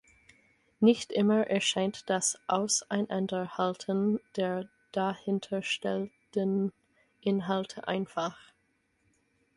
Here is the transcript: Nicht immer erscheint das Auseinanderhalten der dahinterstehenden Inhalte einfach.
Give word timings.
Nicht 0.79 1.11
immer 1.11 1.45
erscheint 1.45 2.09
das 2.09 2.39
Auseinanderhalten 2.47 4.19
der 4.35 4.67
dahinterstehenden 4.93 6.73
Inhalte 7.21 7.87
einfach. 7.87 8.35